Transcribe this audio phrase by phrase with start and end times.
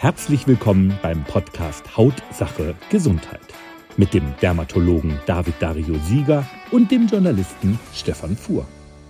[0.00, 3.40] Herzlich willkommen beim Podcast Hautsache Gesundheit
[3.96, 8.64] mit dem Dermatologen David Dario Sieger und dem Journalisten Stefan Fuhr.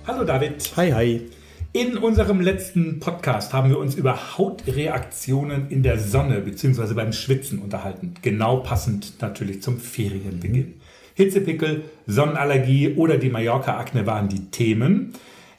[0.06, 0.72] Hallo David.
[0.78, 1.26] Hi, hi.
[1.74, 6.94] In unserem letzten Podcast haben wir uns über Hautreaktionen in der Sonne bzw.
[6.94, 8.14] beim Schwitzen unterhalten.
[8.22, 10.80] Genau passend natürlich zum Ferienbeginn.
[11.12, 15.12] Hitzepickel, Sonnenallergie oder die Mallorca-Akne waren die Themen.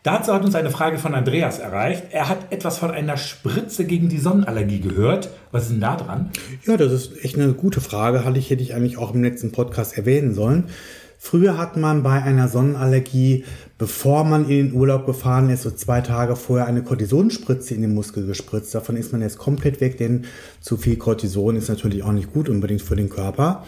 [0.04, 2.06] Dazu hat uns eine Frage von Andreas erreicht.
[2.12, 5.30] Er hat etwas von einer Spritze gegen die Sonnenallergie gehört.
[5.52, 6.32] Was ist denn da dran?
[6.66, 8.24] Ja, das ist echt eine gute Frage.
[8.24, 10.70] Hätte ich eigentlich auch im letzten Podcast erwähnen sollen.
[11.22, 13.44] Früher hat man bei einer Sonnenallergie,
[13.78, 17.94] bevor man in den Urlaub gefahren ist, so zwei Tage vorher eine Cortisonspritze in den
[17.94, 18.74] Muskel gespritzt.
[18.74, 20.24] Davon ist man jetzt komplett weg, denn
[20.62, 23.66] zu viel Cortison ist natürlich auch nicht gut unbedingt für den Körper.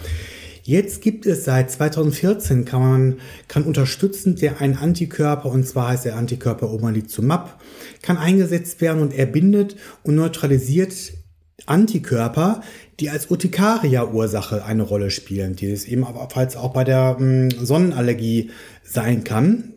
[0.64, 6.06] Jetzt gibt es seit 2014 kann man kann unterstützend der ein Antikörper und zwar heißt
[6.06, 7.62] der Antikörper Omalizumab
[8.02, 10.94] kann eingesetzt werden und er bindet und neutralisiert
[11.66, 12.62] Antikörper,
[13.00, 18.52] die als Urtikaria-Ursache eine Rolle spielen, die es ebenfalls auch bei der hm, Sonnenallergie
[18.84, 19.74] sein kann.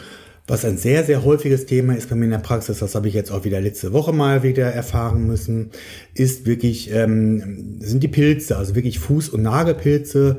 [0.49, 3.15] Was ein sehr, sehr häufiges Thema ist bei mir in der Praxis, das habe ich
[3.15, 5.71] jetzt auch wieder letzte Woche mal wieder erfahren müssen,
[6.15, 10.39] ist wirklich, ähm, sind die Pilze, also wirklich Fuß- und Nagelpilze.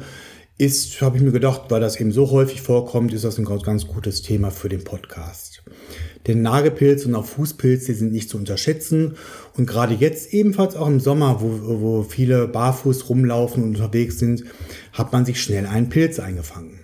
[0.59, 3.85] Ist, habe ich mir gedacht, weil das eben so häufig vorkommt, ist das ein ganz
[3.85, 5.61] gutes Thema für den Podcast.
[6.25, 9.17] Denn Nagelpilze und auch Fußpilze sind nicht zu unterschätzen.
[9.55, 14.45] Und gerade jetzt ebenfalls auch im Sommer, wo, wo viele barfuß rumlaufen und unterwegs sind,
[14.93, 16.79] hat man sich schnell einen Pilz eingefangen.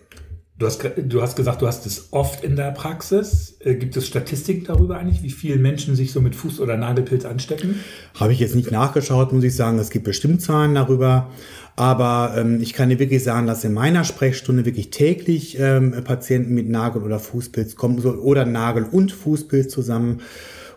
[0.60, 3.58] Du hast, du hast gesagt, du hast es oft in der Praxis.
[3.60, 7.26] Äh, gibt es Statistiken darüber eigentlich, wie viele Menschen sich so mit Fuß- oder Nagelpilz
[7.26, 7.80] anstecken?
[8.20, 9.80] Habe ich jetzt nicht nachgeschaut, muss ich sagen.
[9.80, 11.32] Es gibt bestimmt Zahlen darüber.
[11.76, 16.54] Aber ähm, ich kann dir wirklich sagen, dass in meiner Sprechstunde wirklich täglich ähm, Patienten
[16.54, 20.22] mit Nagel- oder Fußpilz kommen so, oder Nagel- und Fußpilz zusammen.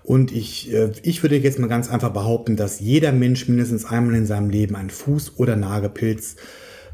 [0.04, 4.14] Und ich, äh, ich würde jetzt mal ganz einfach behaupten, dass jeder Mensch mindestens einmal
[4.14, 6.36] in seinem Leben einen Fuß- oder Nagelpilz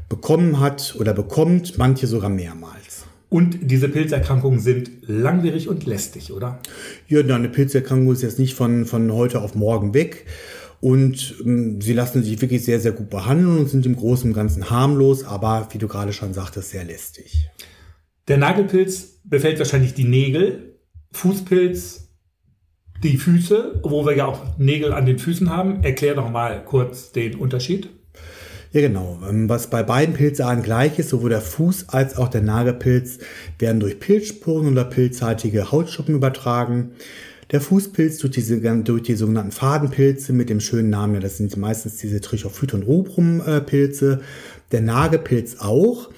[0.09, 3.05] bekommen hat oder bekommt, manche sogar mehrmals.
[3.29, 6.59] Und diese Pilzerkrankungen sind langwierig und lästig, oder?
[7.07, 10.27] Ja, eine Pilzerkrankung ist jetzt nicht von, von heute auf morgen weg.
[10.81, 14.35] Und ähm, sie lassen sich wirklich sehr, sehr gut behandeln und sind im Großen und
[14.35, 17.49] Ganzen harmlos, aber wie du gerade schon sagtest, sehr lästig.
[18.27, 20.77] Der Nagelpilz befällt wahrscheinlich die Nägel,
[21.13, 22.09] Fußpilz
[23.01, 25.83] die Füße, wo wir ja auch Nägel an den Füßen haben.
[25.83, 27.89] Erklär doch mal kurz den Unterschied.
[28.73, 29.19] Ja, genau.
[29.29, 33.19] Ähm, was bei beiden Pilzarten gleich ist, sowohl der Fuß als auch der Nagelpilz
[33.59, 36.91] werden durch Pilzsporen oder pilzhaltige Hautschuppen übertragen.
[37.51, 41.97] Der Fußpilz durch, diese, durch die sogenannten Fadenpilze mit dem schönen Namen, das sind meistens
[41.97, 43.61] diese Trichophyton rubrum äh.
[44.71, 46.09] Der Nagelpilz auch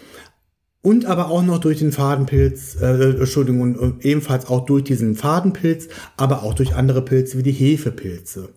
[0.86, 5.16] und aber auch noch durch den Fadenpilz, äh, Entschuldigung, und, und ebenfalls auch durch diesen
[5.16, 8.50] Fadenpilz, aber auch durch andere Pilze wie die Hefepilze.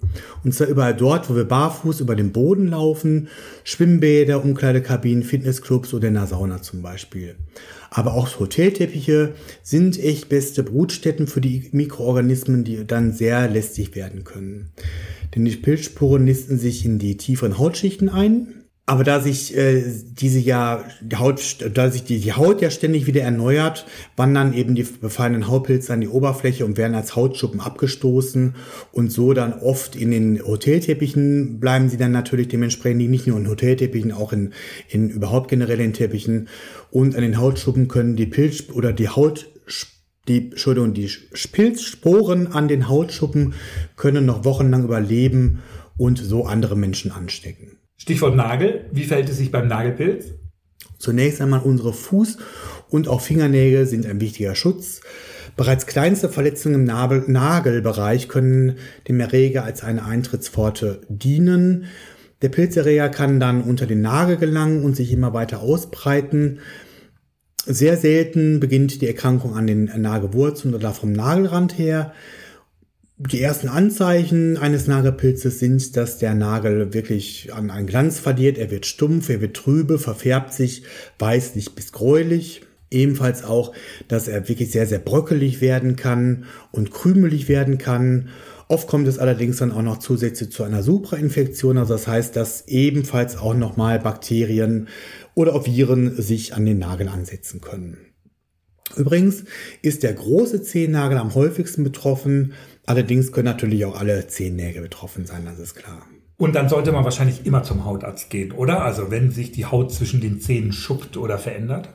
[0.45, 3.29] Und zwar überall dort, wo wir barfuß über den Boden laufen,
[3.65, 7.35] Schwimmbäder, Umkleidekabinen, Fitnessclubs oder in der Sauna zum Beispiel.
[7.89, 14.25] Aber auch Hotelteppiche sind echt beste Brutstätten für die Mikroorganismen, die dann sehr lästig werden
[14.25, 14.69] können.
[15.35, 18.58] Denn die Pilzsporen nisten sich in die tieferen Hautschichten ein,
[18.89, 19.85] aber da sich äh,
[20.19, 23.85] diese ja die Haut, da sich die, die Haut ja ständig wieder erneuert,
[24.17, 28.55] wandern eben die befallenen Hautpilze an die Oberfläche und werden als Hautschuppen abgestoßen
[28.91, 33.47] und so dann oft in den Hotelteppichen bleiben sie dann natürlich dementsprechend nicht nur in
[33.47, 34.55] Hotelteppichen, auch in,
[34.89, 36.49] in überhaupt generell in Teppichen
[36.91, 39.51] und an den Hautschuppen können die Pilz oder die Haut
[40.29, 41.11] die, Entschuldigung, die
[41.53, 43.53] Pilzsporen an den Hautschuppen
[43.97, 45.59] können noch wochenlang überleben
[45.99, 47.78] und so andere Menschen anstecken.
[47.99, 48.87] Stichwort Nagel.
[48.93, 50.33] Wie verhält es sich beim Nagelpilz?
[50.99, 52.39] Zunächst einmal unsere Fuß-
[52.89, 55.01] und auch Fingernägel sind ein wichtiger Schutz.
[55.57, 58.77] Bereits kleinste Verletzungen im Nabel Nagelbereich können
[59.09, 61.87] dem Erreger als eine Eintrittspforte dienen.
[62.43, 66.61] Der Pilzerreger kann dann unter den Nagel gelangen und sich immer weiter ausbreiten.
[67.67, 72.13] Sehr selten beginnt die Erkrankung an den Nagelwurzeln oder vom Nagelrand her.
[73.21, 78.59] Die ersten Anzeichen eines Nagelpilzes sind, dass der Nagel wirklich an einen Glanz verliert.
[78.59, 80.85] Er wird stumpf, er wird trübe, verfärbt sich
[81.19, 82.63] weißlich bis gräulich.
[82.93, 83.73] Ebenfalls auch,
[84.07, 88.29] dass er wirklich sehr, sehr bröckelig werden kann und krümelig werden kann.
[88.69, 91.77] Oft kommt es allerdings dann auch noch zusätzlich zu einer Suprainfektion.
[91.77, 94.87] Also das heißt, dass ebenfalls auch nochmal Bakterien
[95.35, 97.99] oder auch Viren sich an den Nagel ansetzen können.
[98.97, 99.45] Übrigens
[99.83, 102.55] ist der große Zehennagel am häufigsten betroffen.
[102.89, 106.07] Allerdings können natürlich auch alle Zehennägel betroffen sein, das ist klar.
[106.39, 108.83] Und dann sollte man wahrscheinlich immer zum Hautarzt gehen, oder?
[108.83, 111.91] Also wenn sich die Haut zwischen den Zähnen schuppt oder verändert?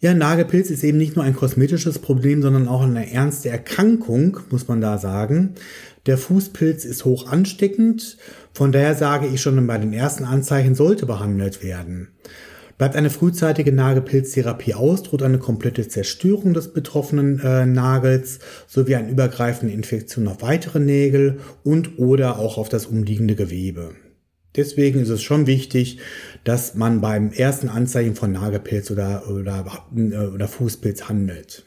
[0.00, 4.68] Ja, Nagelpilz ist eben nicht nur ein kosmetisches Problem, sondern auch eine ernste Erkrankung, muss
[4.68, 5.54] man da sagen.
[6.04, 8.18] Der Fußpilz ist hoch ansteckend,
[8.52, 12.08] von daher sage ich schon bei den ersten Anzeichen sollte behandelt werden.
[12.82, 19.08] Bleibt eine frühzeitige Nagelpilztherapie aus, droht eine komplette Zerstörung des betroffenen äh, Nagels sowie eine
[19.08, 23.92] übergreifende Infektion auf weitere Nägel und oder auch auf das umliegende Gewebe.
[24.56, 26.00] Deswegen ist es schon wichtig,
[26.42, 29.64] dass man beim ersten Anzeichen von Nagelpilz oder, oder,
[29.94, 31.62] äh, oder Fußpilz handelt.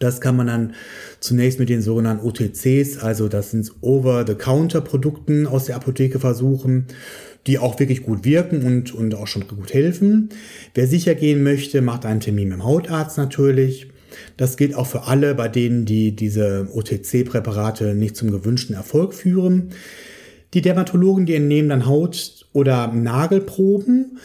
[0.00, 0.74] Das kann man dann
[1.20, 6.88] zunächst mit den sogenannten OTCs, also das sind Over-the-Counter-Produkten aus der Apotheke versuchen,
[7.46, 10.30] die auch wirklich gut wirken und, und auch schon gut helfen.
[10.74, 13.88] Wer sicher gehen möchte, macht einen Termin mit dem Hautarzt natürlich.
[14.36, 19.70] Das gilt auch für alle, bei denen die diese OTC-Präparate nicht zum gewünschten Erfolg führen.
[20.54, 24.18] Die Dermatologen, die entnehmen dann Haut- oder Nagelproben.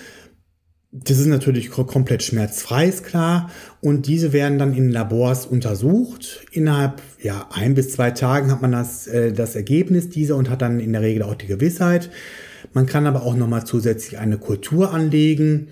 [0.94, 3.50] Das ist natürlich komplett schmerzfrei, ist klar.
[3.80, 6.46] Und diese werden dann in Labors untersucht.
[6.52, 10.62] Innerhalb ja, ein bis zwei Tagen hat man das, äh, das Ergebnis dieser und hat
[10.62, 12.10] dann in der Regel auch die Gewissheit.
[12.74, 15.68] Man kann aber auch nochmal zusätzlich eine Kultur anlegen,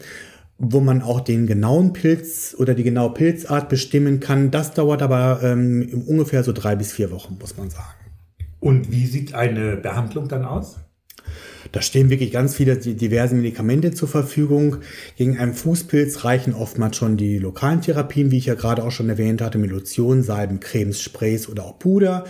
[0.58, 4.52] wo man auch den genauen Pilz oder die genaue Pilzart bestimmen kann.
[4.52, 7.96] Das dauert aber ähm, ungefähr so drei bis vier Wochen, muss man sagen.
[8.60, 10.78] Und wie sieht eine Behandlung dann aus?
[11.72, 14.78] Da stehen wirklich ganz viele diverse Medikamente zur Verfügung.
[15.18, 19.10] Gegen einen Fußpilz reichen oftmals schon die lokalen Therapien, wie ich ja gerade auch schon
[19.10, 22.26] erwähnt hatte, mit Lotion, Salben, Cremes, Sprays oder auch Puder,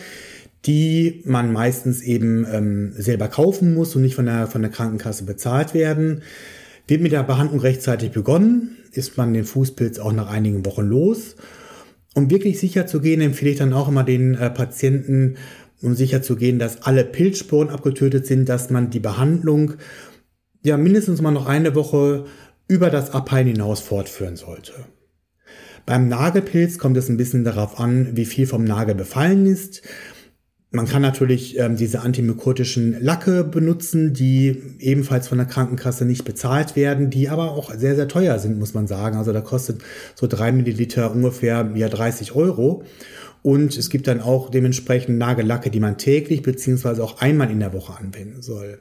[0.66, 5.24] die man meistens eben ähm, selber kaufen muss und nicht von der, von der Krankenkasse
[5.24, 6.24] bezahlt werden.
[6.88, 11.36] Wird mit der Behandlung rechtzeitig begonnen, ist man den Fußpilz auch nach einigen Wochen los.
[12.16, 15.38] Um wirklich sicher zu gehen, empfehle ich dann auch immer den äh, Patienten,
[15.82, 19.76] um sicher zu gehen, dass alle Pilzsporen abgetötet sind, dass man die Behandlung
[20.64, 22.26] ja mindestens mal noch eine Woche
[22.68, 24.74] über das Abheilen hinaus fortführen sollte.
[25.86, 29.82] Beim Nagelpilz kommt es ein bisschen darauf an, wie viel vom Nagel befallen ist.
[30.72, 36.76] Man kann natürlich ähm, diese antimykotischen Lacke benutzen, die ebenfalls von der Krankenkasse nicht bezahlt
[36.76, 39.18] werden, die aber auch sehr, sehr teuer sind, muss man sagen.
[39.18, 39.82] Also da kostet
[40.14, 42.84] so drei Milliliter ungefähr ja 30 Euro.
[43.42, 47.74] Und es gibt dann auch dementsprechend Nagellacke, die man täglich beziehungsweise auch einmal in der
[47.74, 48.80] Woche anwenden soll.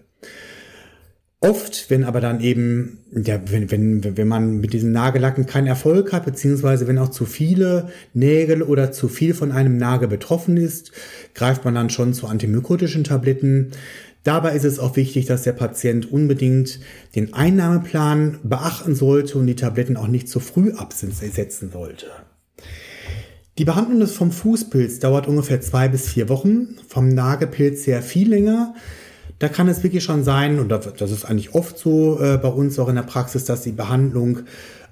[1.40, 6.12] Oft, wenn aber dann eben, ja, wenn, wenn, wenn man mit diesen Nagellacken keinen Erfolg
[6.12, 10.90] hat, beziehungsweise wenn auch zu viele Nägel oder zu viel von einem Nagel betroffen ist,
[11.34, 13.70] greift man dann schon zu antimykotischen Tabletten.
[14.24, 16.80] Dabei ist es auch wichtig, dass der Patient unbedingt
[17.14, 22.06] den Einnahmeplan beachten sollte und die Tabletten auch nicht zu früh absetzen sollte.
[23.58, 28.28] Die Behandlung des vom Fußpilz dauert ungefähr zwei bis vier Wochen, vom Nagelpilz sehr viel
[28.28, 28.74] länger.
[29.38, 32.78] Da kann es wirklich schon sein, und das ist eigentlich oft so äh, bei uns
[32.78, 34.40] auch in der Praxis, dass die Behandlung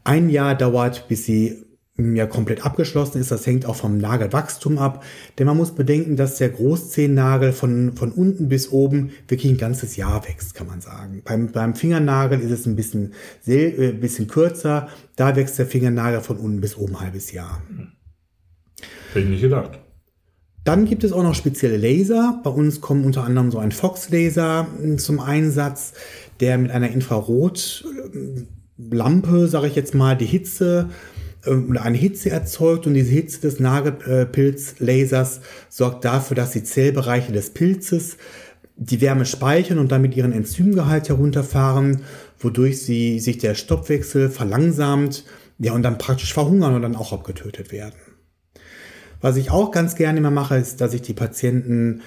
[0.04, 1.64] ein Jahr dauert, bis sie
[1.96, 3.32] mm, ja komplett abgeschlossen ist.
[3.32, 5.02] Das hängt auch vom Nagelwachstum ab.
[5.38, 9.96] Denn man muss bedenken, dass der Großzehennagel von, von unten bis oben wirklich ein ganzes
[9.96, 11.22] Jahr wächst, kann man sagen.
[11.24, 14.88] Beim, beim Fingernagel ist es ein bisschen, sehr, äh, bisschen kürzer.
[15.16, 17.62] Da wächst der Fingernagel von unten bis oben ein halbes Jahr.
[19.12, 19.80] Hätte ich nicht gedacht.
[20.66, 22.40] Dann gibt es auch noch spezielle Laser.
[22.42, 25.92] Bei uns kommen unter anderem so ein Fox-Laser hm, zum Einsatz,
[26.40, 30.88] der mit einer Infrarotlampe, sage ich jetzt mal, die Hitze
[31.46, 37.30] ähm, oder eine Hitze erzeugt und diese Hitze des Nagelpilzlasers sorgt dafür, dass die Zellbereiche
[37.30, 38.16] des Pilzes
[38.74, 42.02] die Wärme speichern und damit ihren Enzymgehalt herunterfahren,
[42.40, 45.26] wodurch sie sich der Stoffwechsel verlangsamt,
[45.58, 47.94] ja und dann praktisch verhungern und dann auch abgetötet werden.
[49.20, 52.02] Was ich auch ganz gerne immer mache, ist, dass ich die Patienten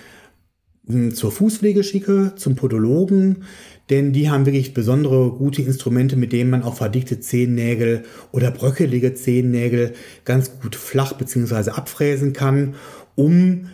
[0.87, 3.43] hm, zur Fußpflege schicke, zum Podologen,
[3.89, 9.13] denn die haben wirklich besondere gute Instrumente, mit denen man auch verdickte Zehennägel oder bröckelige
[9.13, 9.93] Zehennägel
[10.25, 11.71] ganz gut flach bzw.
[11.71, 12.75] abfräsen kann,
[13.15, 13.69] um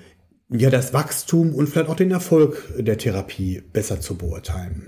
[0.49, 4.87] ja das Wachstum und vielleicht auch den Erfolg der Therapie besser zu beurteilen.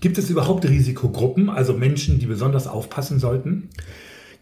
[0.00, 3.70] Gibt es überhaupt Risikogruppen, also Menschen, die besonders aufpassen sollten?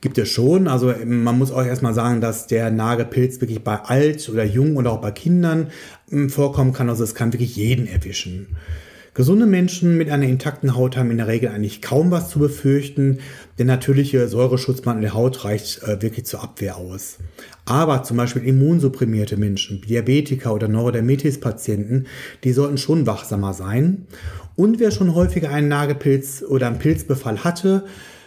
[0.00, 0.68] Gibt es schon.
[0.68, 4.92] Also man muss auch erstmal sagen, dass der Nagelpilz wirklich bei alt oder jung oder
[4.92, 5.68] auch bei Kindern
[6.10, 6.88] hm, vorkommen kann.
[6.88, 8.48] Also es kann wirklich jeden erwischen.
[9.16, 13.20] Gesunde Menschen mit einer intakten Haut haben in der Regel eigentlich kaum was zu befürchten.
[13.56, 17.16] Der natürliche Säureschutzmantel der Haut reicht äh, wirklich zur Abwehr aus.
[17.64, 22.08] Aber zum Beispiel immunsupprimierte Menschen, Diabetiker oder Neurodermitis-Patienten,
[22.44, 24.06] die sollten schon wachsamer sein.
[24.54, 27.86] Und wer schon häufiger einen Nagelpilz oder einen Pilzbefall hatte,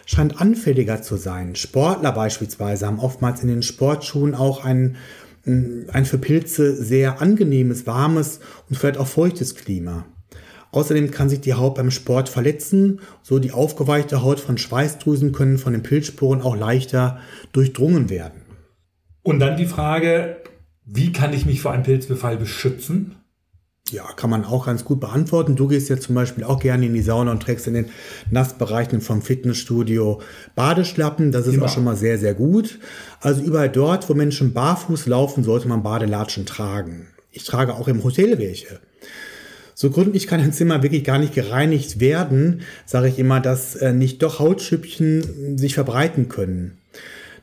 [0.10, 1.56] scheint anfälliger zu sein.
[1.56, 4.96] Sportler beispielsweise haben oftmals in den Sportschuhen auch ein,
[5.46, 10.06] ein für Pilze sehr angenehmes, warmes und vielleicht auch feuchtes Klima.
[10.72, 15.60] Außerdem kann sich die Haut beim Sport verletzen, so die aufgeweichte Haut von Schweißdrüsen können
[15.60, 17.20] von den Pilzsporen auch leichter
[17.52, 18.42] durchdrungen werden.
[19.22, 20.38] Und dann die Frage,
[20.86, 23.16] wie kann ich mich vor einem Pilzbefall beschützen?
[23.92, 25.56] Ja, kann man auch ganz gut beantworten.
[25.56, 27.86] Du gehst ja zum Beispiel auch gerne in die Sauna und trägst in den
[28.32, 30.22] Nassbereichen vom Fitnessstudio
[30.56, 31.32] Badeschlappen.
[31.32, 31.66] Das ist Immer.
[31.66, 32.80] auch schon mal sehr, sehr gut.
[33.22, 37.08] Also überall dort, wo Menschen barfuß laufen, sollte man Badelatschen tragen.
[37.32, 38.80] Ich trage auch im Hotel welche.
[39.76, 43.94] So gründlich kann ein Zimmer wirklich gar nicht gereinigt werden, sage ich immer, dass äh,
[43.94, 46.79] nicht doch Hautschüppchen sich verbreiten können.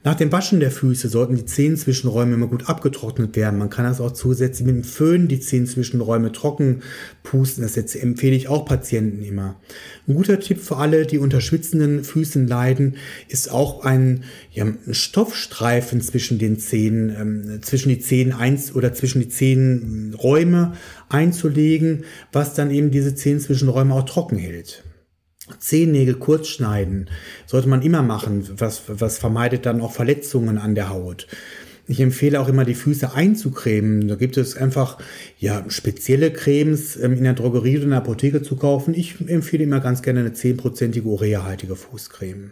[0.07, 3.59] Nach dem Waschen der Füße sollten die Zehenzwischenräume immer gut abgetrocknet werden.
[3.59, 6.83] Man kann das auch zusätzlich mit dem Föhn die Zehenzwischenräume trocken
[7.25, 7.65] pusten.
[7.65, 9.61] Das empfehle ich auch Patienten immer.
[10.07, 12.95] Ein guter Tipp für alle, die unter schwitzenden Füßen leiden,
[13.27, 14.23] ist auch ein,
[14.53, 20.75] ja, ein Stoffstreifen zwischen den Zähnen, ähm, zwischen die Zehen eins oder zwischen die Zehenräume
[21.09, 24.85] einzulegen, was dann eben diese Zehenzwischenräume auch trocken hält.
[25.59, 27.09] Zehennägel kurz schneiden
[27.47, 31.27] sollte man immer machen, was, was vermeidet dann auch Verletzungen an der Haut.
[31.89, 34.09] Ich empfehle auch immer, die Füße einzucremen.
[34.09, 34.99] Da gibt es einfach
[35.39, 38.93] ja spezielle Cremes ähm, in der Drogerie oder in der Apotheke zu kaufen.
[38.93, 42.51] Ich empfehle immer ganz gerne eine 10%ige ureahaltige Fußcreme.